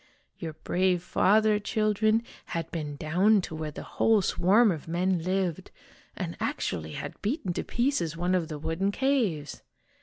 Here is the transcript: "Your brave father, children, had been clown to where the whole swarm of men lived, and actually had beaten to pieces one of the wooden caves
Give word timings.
"Your 0.39 0.53
brave 0.53 1.03
father, 1.03 1.59
children, 1.59 2.23
had 2.45 2.71
been 2.71 2.97
clown 2.97 3.39
to 3.41 3.53
where 3.53 3.69
the 3.69 3.83
whole 3.83 4.23
swarm 4.23 4.71
of 4.71 4.87
men 4.87 5.21
lived, 5.21 5.69
and 6.15 6.35
actually 6.39 6.93
had 6.93 7.21
beaten 7.21 7.53
to 7.53 7.63
pieces 7.63 8.17
one 8.17 8.33
of 8.33 8.47
the 8.47 8.57
wooden 8.57 8.91
caves 8.91 9.61